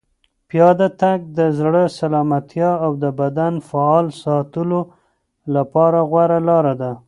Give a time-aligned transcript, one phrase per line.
[0.49, 4.81] پیاده تګ د زړه سلامتیا او د بدن فعال ساتلو
[5.55, 6.91] لپاره غوره لاره ده.